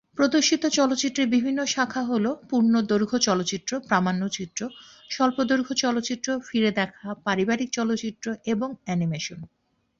[0.17, 4.61] প্রদর্শিত চলচ্চিত্রের বিভিন্ন শাখা হল পূর্ণদৈর্ঘ্য চলচ্চিত্র, প্রামাণ্যচিত্র,
[5.09, 9.39] স্বল্পদৈর্ঘ্য চলচ্চিত্র, ফিরে দেখা, পারিবারিক চলচ্চিত্র এবং অ্যানিমেশন।